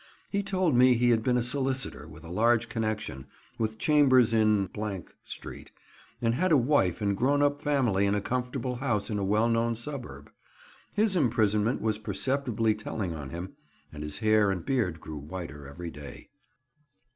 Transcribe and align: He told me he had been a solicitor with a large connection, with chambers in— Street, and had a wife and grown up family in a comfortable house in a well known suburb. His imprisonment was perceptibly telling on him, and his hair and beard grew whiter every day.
He 0.31 0.41
told 0.41 0.75
me 0.75 0.95
he 0.95 1.11
had 1.11 1.21
been 1.21 1.37
a 1.37 1.43
solicitor 1.43 2.07
with 2.07 2.23
a 2.23 2.31
large 2.31 2.67
connection, 2.69 3.27
with 3.59 3.77
chambers 3.77 4.33
in— 4.33 4.67
Street, 5.23 5.71
and 6.23 6.33
had 6.33 6.51
a 6.51 6.57
wife 6.57 7.01
and 7.03 7.15
grown 7.15 7.43
up 7.43 7.61
family 7.61 8.07
in 8.07 8.15
a 8.15 8.19
comfortable 8.19 8.77
house 8.77 9.11
in 9.11 9.19
a 9.19 9.23
well 9.23 9.47
known 9.47 9.75
suburb. 9.75 10.31
His 10.95 11.15
imprisonment 11.15 11.81
was 11.83 11.99
perceptibly 11.99 12.73
telling 12.73 13.13
on 13.13 13.29
him, 13.29 13.53
and 13.93 14.01
his 14.01 14.17
hair 14.17 14.49
and 14.49 14.65
beard 14.65 14.99
grew 14.99 15.17
whiter 15.17 15.67
every 15.67 15.91
day. 15.91 16.29